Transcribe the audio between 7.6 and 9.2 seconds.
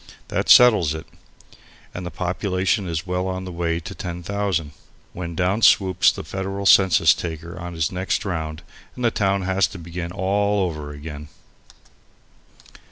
his next round and the